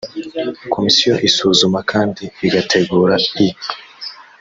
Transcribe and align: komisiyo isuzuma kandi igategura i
komisiyo 0.73 1.13
isuzuma 1.27 1.79
kandi 1.91 2.23
igategura 2.47 3.15
i 3.45 3.47